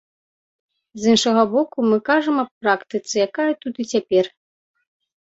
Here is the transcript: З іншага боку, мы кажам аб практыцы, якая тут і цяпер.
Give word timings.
З 1.01 1.11
іншага 1.13 1.43
боку, 1.53 1.77
мы 1.91 2.01
кажам 2.09 2.35
аб 2.47 2.51
практыцы, 2.65 3.13
якая 3.29 3.49
тут 3.63 3.75
і 3.81 3.91
цяпер. 3.97 4.25